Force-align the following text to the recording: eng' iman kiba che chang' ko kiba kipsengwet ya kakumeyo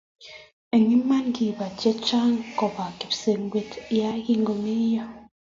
eng' 0.75 0.93
iman 0.99 1.25
kiba 1.35 1.67
che 1.79 1.91
chang' 2.07 2.41
ko 2.57 2.65
kiba 2.73 2.85
kipsengwet 2.99 3.71
ya 3.97 4.09
kakumeyo 4.25 5.05